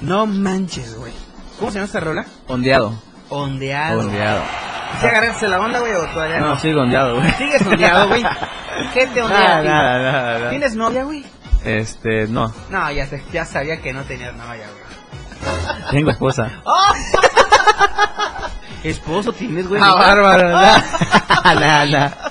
[0.00, 1.12] No manches, güey.
[1.58, 2.26] ¿Cómo se llama esta rola?
[2.48, 2.94] Ondeado.
[3.28, 4.00] Ondeado.
[4.00, 4.42] Ondeado.
[5.00, 6.48] ¿Sí agarraste la onda, güey, o todavía no?
[6.50, 7.30] No, sigo ondeado, güey.
[7.32, 8.24] ¿Sigues ondeado, güey?
[8.94, 9.38] ¿Qué te ondea?
[9.38, 10.50] Nada, nada, nada, nada.
[10.50, 11.24] ¿Tienes novia, güey?
[11.64, 15.90] Este, no, No, ya, ya sabía que no tenías novia, güey.
[15.90, 16.50] tengo esposa.
[18.84, 19.80] ¿Esposo tienes, güey?
[19.82, 20.84] Ah, bárbaro, nada,
[21.86, 22.30] nada.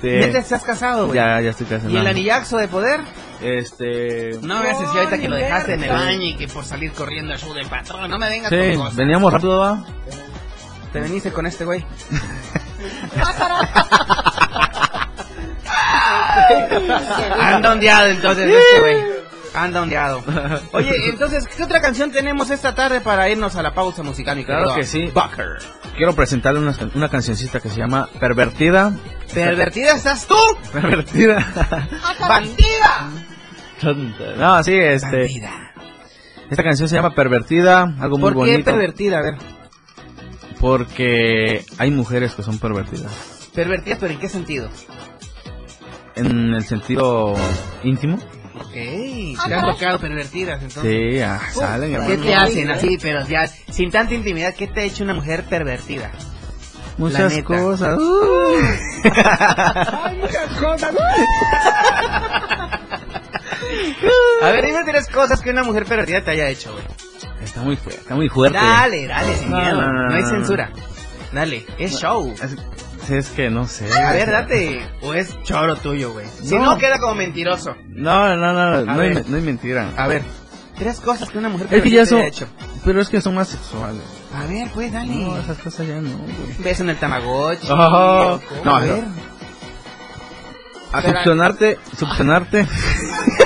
[0.00, 0.08] Sí.
[0.08, 1.16] ¿Neta estás casado, güey?
[1.16, 1.90] Ya, ya estoy casado.
[1.90, 3.00] ¿Y el anillaxo de poder?
[3.42, 4.38] Este...
[4.40, 7.32] No me haces ahorita que lo dejaste en el baño y que por salir corriendo
[7.32, 8.08] al show del patrón.
[8.10, 8.96] No me vengas Sí, con cosas.
[8.96, 9.84] veníamos rápido, va.
[10.92, 11.84] Te veniste con este güey.
[17.40, 19.12] Anda ondeado entonces este güey.
[19.54, 20.24] Anda ondeado.
[20.72, 24.44] Oye, entonces, ¿qué otra canción tenemos esta tarde para irnos a la pausa musical, mi
[24.44, 25.10] Claro querido que sí.
[25.12, 25.58] Bucker?
[25.96, 28.92] Quiero presentarle una, una cancioncita que se llama Pervertida.
[29.34, 30.36] ¿Pervertida estás tú?
[30.72, 31.46] Pervertida.
[32.20, 33.10] ¡Bandida!
[34.38, 35.28] No, sí, este.
[36.50, 38.70] Esta canción se llama Pervertida, algo muy ¿Por qué bonito.
[38.70, 39.18] pervertida?
[39.18, 39.34] A ver.
[40.60, 43.50] Porque hay mujeres que son pervertidas.
[43.54, 44.68] ¿Pervertida, pero en qué sentido?
[46.14, 47.34] En el sentido
[47.82, 48.18] íntimo.
[48.60, 51.14] Ok, te han tocado pervertidas entonces.
[51.14, 51.98] Sí, ah, salen.
[52.06, 55.44] ¿Qué te hacen así, pero ya, sin tanta intimidad, qué te ha hecho una mujer
[55.44, 56.10] pervertida?
[56.98, 57.98] Muchas cosas.
[59.04, 60.94] Hay muchas cosas.
[64.42, 66.84] A ver, dime tres cosas que una mujer pervertida te haya hecho, güey.
[67.42, 68.00] Está muy fuerte.
[68.00, 68.56] Está muy fuerte.
[68.58, 69.80] Dale, dale, sin No, miedo.
[69.82, 70.70] no, no, No hay censura.
[71.32, 72.32] Dale, es show.
[72.42, 72.56] Es,
[73.10, 73.86] es que no sé.
[73.92, 74.86] A ver, date.
[75.02, 76.26] O es choro tuyo, güey.
[76.42, 76.76] Si No.
[76.78, 77.74] queda como mentiroso.
[77.88, 79.90] No, no, no, no, hay, no hay mentira.
[79.96, 80.22] A ver,
[80.78, 82.46] tres cosas que una mujer Es que te haya hecho.
[82.84, 84.02] Pero es que son más sexuales.
[84.34, 85.14] A ver, pues, dale.
[85.14, 86.34] No, esas cosas ya no, güey.
[86.58, 87.66] Beso en el tamagotchi.
[87.70, 89.04] Oh, no, a ver.
[90.92, 92.66] A Pero- succionarte, succionarte.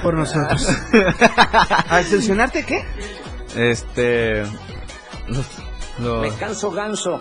[0.00, 0.68] Por nosotros.
[1.88, 2.84] ¿Al sancionarte qué?
[3.56, 4.42] Este.
[5.26, 5.46] Los,
[5.98, 7.20] los- Me canso ganso.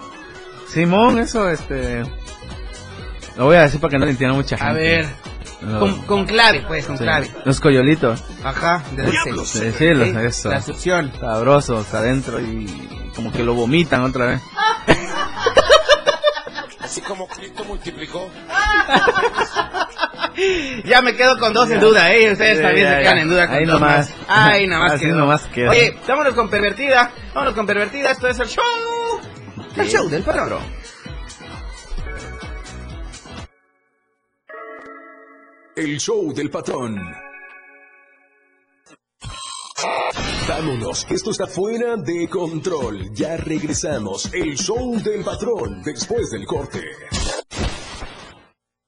[0.69, 2.03] Simón, eso, este.
[3.38, 4.69] Lo voy a decir para que no le entienda mucha gente.
[4.69, 5.05] A ver.
[5.62, 7.29] Los- Con, con clave, pues, con sí, clave.
[7.45, 8.23] Los coyolitos.
[8.43, 9.71] Ajá, de dulce.
[9.71, 10.49] Sí, sí, los- Sí, eso.
[10.49, 11.12] La succión.
[11.19, 14.41] Sabrosos adentro y como que lo vomitan otra vez.
[16.79, 18.29] Así como Cristo multiplicó.
[20.86, 22.32] Ya me quedo con dos en duda, ¿eh?
[22.32, 23.22] Ustedes Sí, también ya, se quedan ya.
[23.22, 24.10] en duda con Ahí dos nomás.
[24.10, 24.17] más.
[24.28, 25.15] Ay, nada más Así quedó.
[25.17, 25.72] nomás quedó.
[25.72, 27.12] Oye, vámonos con pervertida.
[27.34, 28.12] Vámonos con pervertida.
[28.12, 28.63] Esto es el show.
[29.78, 30.60] El show del patrón.
[35.76, 37.00] El show del patrón.
[40.48, 43.12] Vámonos, esto está fuera de control.
[43.13, 44.32] Ya regresamos.
[44.34, 46.82] El show del patrón después del corte.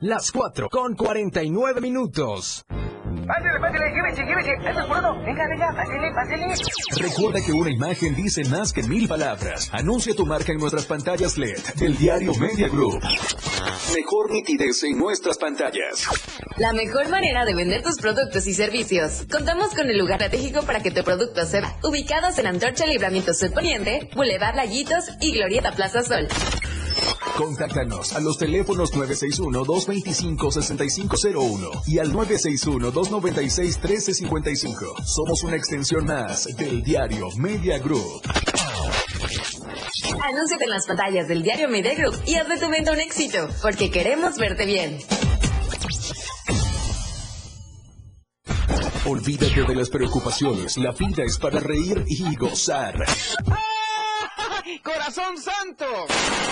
[0.03, 2.65] Las 4 con 49 minutos.
[2.67, 4.51] Pásale, pásale, llévese, llévese.
[4.69, 5.25] Eso es.
[5.25, 7.07] Venga, venga, pásale, pásale.
[7.07, 9.69] Recuerda que una imagen dice más que mil palabras.
[9.71, 13.01] Anuncia tu marca en nuestras pantallas LED del diario Media Group.
[13.95, 16.05] Mejor nitidez en nuestras pantallas.
[16.57, 19.25] La mejor manera de vender tus productos y servicios.
[19.31, 21.77] Contamos con el lugar estratégico para que tu producto se vea.
[21.81, 26.27] Ubicados en Antorcha Libramiento Sur Poniente, Boulevard Laguitos y Glorieta Plaza Sol.
[27.37, 35.03] Contáctanos a los teléfonos 961-225-6501 y al 961-296-1355.
[35.03, 38.21] Somos una extensión más del diario Media Group.
[40.21, 43.49] Anúnciate en las pantallas del diario Media Group y haz de tu venta un éxito,
[43.63, 44.99] porque queremos verte bien.
[49.05, 50.77] Olvídate de las preocupaciones.
[50.77, 52.93] La vida es para reír y gozar.
[54.81, 55.85] ¡Corazón santo!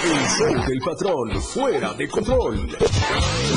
[0.03, 2.77] El show del patrón, fuera de control.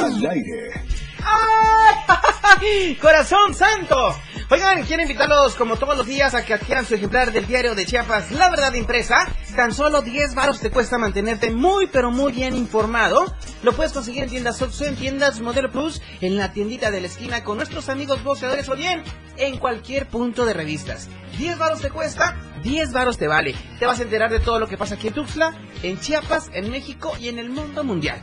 [0.01, 1.04] Al aire.
[3.01, 4.15] ¡Corazón santo!
[4.51, 7.87] Oigan, quiero invitarlos como todos los días a que adquieran su ejemplar del diario de
[7.87, 9.27] Chiapas La Verdad Impresa.
[9.57, 13.35] Tan solo 10 baros te cuesta mantenerte muy pero muy bien informado.
[13.63, 17.07] Lo puedes conseguir en tiendas Oxxo, en tiendas Modelo Plus, en la tiendita de la
[17.07, 19.03] esquina con nuestros amigos boceadores o bien
[19.39, 21.09] en cualquier punto de revistas.
[21.39, 23.55] 10 varos te cuesta, 10 varos te vale.
[23.79, 26.71] Te vas a enterar de todo lo que pasa aquí en Tuxtla, en Chiapas, en
[26.71, 28.21] México y en el mundo mundial.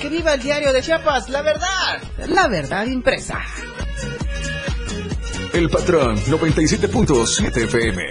[0.00, 1.28] ¡Que viva el diario de Chiapas!
[1.28, 2.02] ¡La verdad!
[2.28, 3.42] ¡La verdad impresa!
[5.52, 8.02] El patrón 97.7 FM.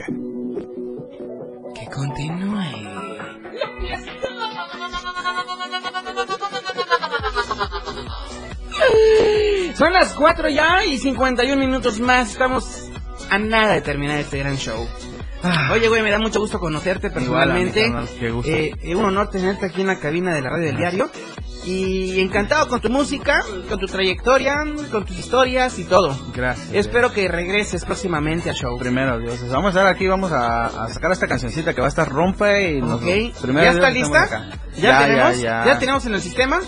[1.75, 2.63] Que continúe.
[9.75, 12.31] Son las 4 ya y 51 minutos más.
[12.31, 12.89] Estamos
[13.29, 14.87] a nada de terminar este gran show.
[15.71, 17.87] Oye, güey, me da mucho gusto conocerte personalmente.
[17.87, 18.51] Igual a qué gusto.
[18.51, 21.09] Eh, eh, un honor tenerte aquí en la cabina de la radio del diario.
[21.65, 24.55] Y encantado con tu música, con tu trayectoria,
[24.89, 26.17] con tus historias y todo.
[26.33, 26.69] Gracias.
[26.73, 28.77] Espero que regreses próximamente al show.
[28.79, 29.41] Primero, Dios.
[29.49, 32.71] Vamos a estar aquí, vamos a, a sacar esta cancioncita que va a estar rompe
[32.71, 33.07] y nos- Ok.
[33.65, 34.23] ¿Ya está lista?
[34.23, 34.45] acá.
[34.77, 35.41] ¿Ya, tenemos?
[35.41, 36.61] Ya, ¿Ya tenemos en el sistema?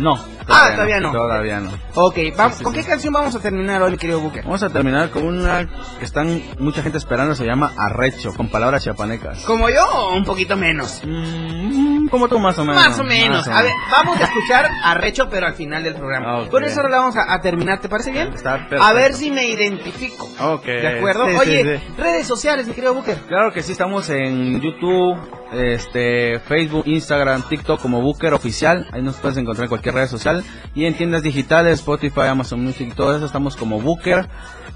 [0.00, 0.18] No.
[0.48, 1.12] Ah, todavía no.
[1.12, 1.70] Todavía no.
[1.94, 2.80] Ok, vamos, Sí, sí, ¿con sí.
[2.80, 4.40] qué canción vamos a terminar hoy, querido Buque?
[4.40, 8.82] Vamos a terminar con una que están mucha gente esperando, se llama Arrecho, con palabras
[8.82, 9.44] chiapanecas.
[9.44, 11.02] ¿Como yo o un poquito menos?
[11.06, 12.82] Mm, como tú más o menos.
[12.82, 13.46] Más o menos.
[13.46, 16.40] A ver, vamos a escuchar a Recho, pero al final del programa.
[16.42, 16.50] Ok.
[16.50, 18.32] Por eso ahora la vamos a, a terminar, ¿te parece bien?
[18.34, 18.82] Está perfecto.
[18.82, 20.28] A ver si me identifico.
[20.40, 20.64] Ok.
[20.64, 21.24] ¿De acuerdo?
[21.38, 23.18] Oye, redes sociales, mi querido Booker.
[23.28, 25.18] Claro que sí, estamos en YouTube,
[25.52, 28.86] este, Facebook, Instagram, TikTok como Booker Oficial.
[28.92, 30.44] Ahí nos puedes encontrar en cualquier red social.
[30.74, 34.28] Y en tiendas digitales, Spotify, Amazon Music y todo eso, estamos como Booker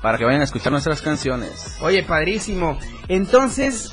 [0.02, 1.78] para que vayan a escuchar nuestras canciones.
[1.80, 2.78] Oye, padrísimo.
[3.08, 3.92] Entonces,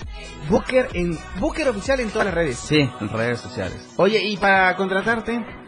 [0.50, 2.58] Booker en Booker oficial en todas las redes.
[2.58, 3.94] Sí, en redes sociales.
[3.98, 5.61] Oye, ¿y para contratarte?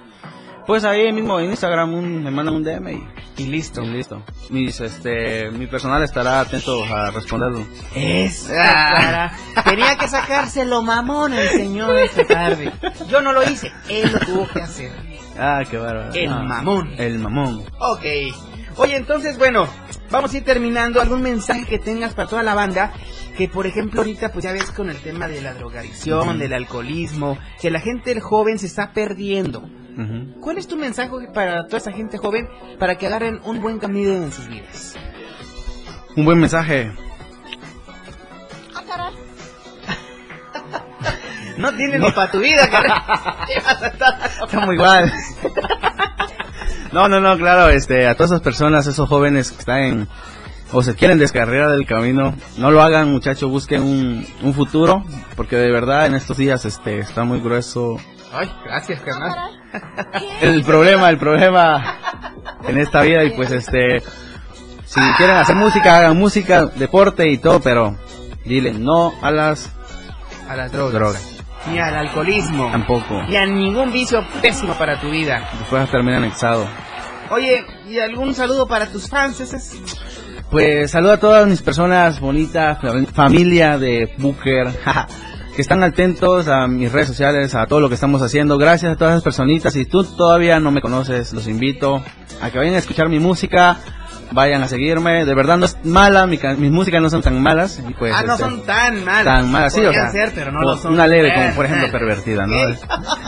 [0.65, 3.81] Pues ahí mismo en Instagram un- me mandan un DM y, Y listo.
[3.83, 4.23] y listo.
[4.49, 7.65] Mis, este, mi personal estará atento a responderlo.
[7.93, 9.37] Esa cara.
[9.65, 12.71] Tenía que sacárselo mamón el señor esta tarde.
[13.09, 14.91] Yo no lo hice, él lo tuvo que hacer.
[15.37, 16.13] Ah, qué bárbaro.
[16.13, 16.93] El Ah, mamón.
[16.97, 17.63] El mamón.
[17.79, 18.05] Ok.
[18.77, 19.67] Oye, entonces, bueno,
[20.09, 21.01] vamos a ir terminando.
[21.01, 22.91] ¿Algún mensaje que tengas para toda la banda?
[23.37, 27.37] Que, por ejemplo, ahorita, pues ya ves con el tema de la drogadicción, del alcoholismo,
[27.61, 29.63] que la gente joven se está perdiendo.
[30.39, 32.47] ¿Cuál es tu mensaje para toda esa gente joven
[32.79, 34.95] para que agarren un buen camino en sus vidas?
[36.15, 36.91] Un buen mensaje.
[41.55, 42.63] No tienes ni para tu vida.
[44.43, 45.13] Estamos igual.
[46.91, 50.07] No, no, no, claro, este, a todas esas personas, esos jóvenes que están en,
[50.71, 55.03] o se quieren descarriar del camino, no lo hagan, muchachos, busquen un, un futuro,
[55.35, 57.97] porque de verdad en estos días, este, está muy grueso
[58.33, 59.31] Ay, gracias, carnal.
[60.41, 61.97] el problema, el problema
[62.67, 64.01] en esta vida y pues este,
[64.85, 67.95] si quieren hacer música, hagan música, deporte y todo, pero
[68.45, 69.69] dile no a las
[70.49, 70.93] A las drogas.
[70.93, 72.69] drogas, Ni al alcoholismo.
[72.71, 75.47] tampoco, Ni a ningún vicio pésimo para tu vida.
[75.59, 76.67] después termina anexado.
[77.29, 79.39] Oye, ¿y algún saludo para tus fans?
[79.39, 79.77] Ese es-
[80.51, 84.67] Pues saludo a todas mis personas bonitas, fam- familia de Booker,
[85.55, 88.57] que están atentos a mis redes sociales, a todo lo que estamos haciendo.
[88.57, 89.73] Gracias a todas esas personitas.
[89.73, 92.03] Si tú todavía no me conoces, los invito
[92.41, 93.77] a que vayan a escuchar mi música,
[94.31, 95.25] vayan a seguirme.
[95.25, 97.81] De verdad no es mala, mi mis músicas no son tan malas.
[97.87, 99.25] y pues, ah, no este, son tan malas.
[99.25, 100.93] tan malas, sí, o sea, ser, pero no lo son.
[100.93, 102.55] Una leve, como por ejemplo pervertida, ¿no?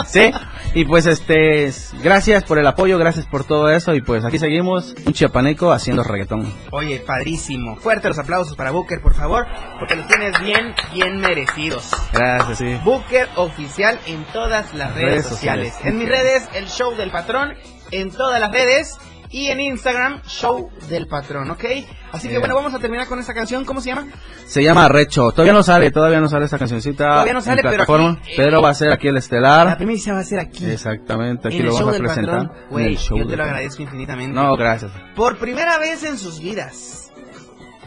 [0.07, 0.31] Sí,
[0.73, 1.71] y pues este,
[2.03, 6.03] gracias por el apoyo, gracias por todo eso, y pues aquí seguimos, un chiapaneco haciendo
[6.03, 6.51] reggaetón.
[6.71, 7.75] Oye, padrísimo.
[7.77, 9.45] Fuerte los aplausos para Booker, por favor,
[9.79, 11.91] porque los tienes bien, bien merecidos.
[12.13, 12.77] Gracias, sí.
[12.83, 15.73] Booker oficial en todas las redes, Redes sociales.
[15.73, 15.93] sociales.
[15.93, 17.53] En mis redes, el show del patrón,
[17.91, 18.97] en todas las redes.
[19.35, 21.65] Y en Instagram, show del patrón, ¿ok?
[22.13, 23.65] Así que bueno, vamos a terminar con esta canción.
[23.65, 24.07] ¿Cómo se llama?
[24.45, 25.29] Se llama Recho.
[25.31, 27.09] Todavía no sale, todavía no sale esta cancioncita.
[27.09, 29.67] Todavía no sale, en pero aquí, eh, pero va a ser aquí el estelar.
[29.67, 30.63] La primicia va a ser aquí.
[30.63, 32.47] Exactamente, aquí lo vamos a presentar.
[32.47, 32.57] patrón.
[32.63, 34.33] en Güey, el show yo te lo agradezco infinitamente.
[34.33, 34.93] No, gracias.
[35.17, 37.11] Por primera vez en sus vidas,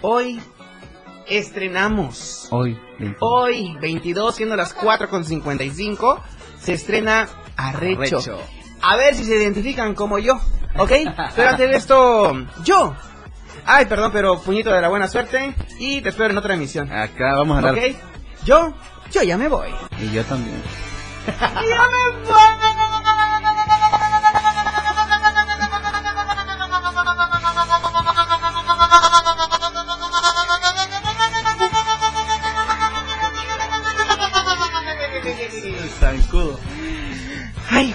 [0.02, 0.42] hoy
[1.26, 2.48] estrenamos.
[2.50, 3.16] Hoy, 20.
[3.20, 6.22] Hoy, 22, siendo las 4 con 55,
[6.60, 7.26] se estrena
[7.56, 8.18] Arrecho.
[8.18, 8.57] Arrecho.
[8.82, 10.40] A ver si se identifican como yo,
[10.76, 10.92] ¿ok?
[11.36, 12.32] Pero antes de esto,
[12.64, 12.94] yo.
[13.64, 16.90] Ay, perdón, pero puñito de la buena suerte y te espero en otra emisión.
[16.90, 17.74] Acá vamos a andar.
[17.74, 17.96] ¿Ok?
[18.44, 18.72] Yo,
[19.10, 19.68] yo ya me voy.
[20.00, 20.62] Y yo también.
[21.40, 22.67] ¡Ya me voy!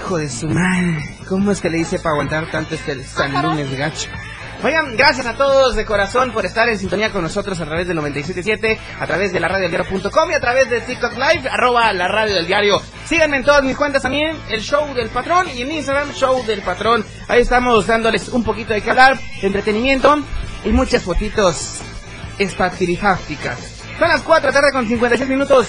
[0.04, 0.98] Hijo de su madre.
[1.30, 4.10] ¿Cómo es que le hice para aguantar tanto este San Lunes gacho?
[4.62, 7.98] Oigan, gracias a todos de corazón por estar en sintonía con nosotros a través del
[7.98, 12.10] 97.7, a través de la radio diario.com y a través de TikTok Live, arroba la
[12.10, 12.82] radio del diario.
[13.06, 16.62] Síganme en todas mis cuentas también, el show del patrón y en Instagram, show del
[16.62, 17.06] patrón.
[17.30, 20.20] Ahí estamos dándoles un poquito de que hablar, entretenimiento
[20.66, 21.80] y muchas fotitos
[22.40, 23.84] espatilifásticas.
[23.98, 25.68] Son las 4 de la tarde con 56 minutos.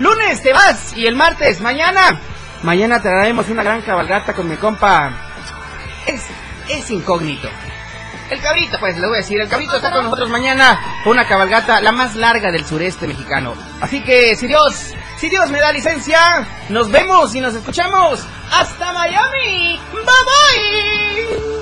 [0.00, 2.20] Lunes te vas y el martes, mañana.
[2.62, 5.12] Mañana traeremos una gran cabalgata con mi compa.
[6.06, 6.22] Es,
[6.68, 7.48] es incógnito.
[8.30, 11.80] El cabrito, pues le voy a decir, el cabrito está con nosotros mañana una cabalgata
[11.80, 13.54] la más larga del sureste mexicano.
[13.80, 16.18] Así que si Dios, si Dios me da licencia,
[16.68, 19.80] nos vemos y nos escuchamos hasta Miami.
[19.92, 21.56] Bye bye.